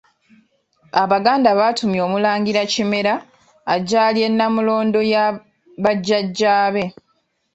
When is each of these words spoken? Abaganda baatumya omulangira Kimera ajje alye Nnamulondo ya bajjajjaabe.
Abaganda 1.01 1.49
baatumya 1.59 2.01
omulangira 2.07 2.61
Kimera 2.73 3.13
ajje 3.73 3.97
alye 4.07 4.27
Nnamulondo 4.29 4.99
ya 5.13 5.23
bajjajjaabe. 5.83 6.83